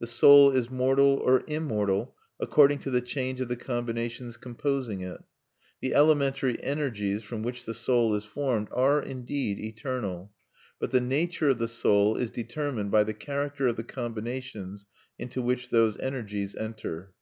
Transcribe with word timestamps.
The 0.00 0.08
soul 0.08 0.50
is 0.50 0.68
mortal 0.68 1.20
or 1.24 1.44
immortal 1.46 2.16
according 2.40 2.80
to 2.80 2.90
the 2.90 3.00
change 3.00 3.40
of 3.40 3.46
the 3.46 3.54
combinations 3.54 4.36
composing 4.36 5.00
it. 5.02 5.18
The 5.80 5.94
elementary 5.94 6.60
energies 6.60 7.22
from 7.22 7.44
which 7.44 7.64
the 7.66 7.72
soul 7.72 8.16
is 8.16 8.24
formed 8.24 8.66
are, 8.72 9.00
indeed, 9.00 9.60
eternal; 9.60 10.32
but 10.80 10.90
the 10.90 11.00
nature 11.00 11.50
of 11.50 11.58
the 11.58 11.68
soul 11.68 12.16
is 12.16 12.30
determined 12.32 12.90
by 12.90 13.04
the 13.04 13.14
character 13.14 13.68
of 13.68 13.76
the 13.76 13.84
combinations 13.84 14.86
into 15.20 15.40
which 15.40 15.68
those 15.68 15.96
energies 15.98 16.56
enter." 16.56 17.12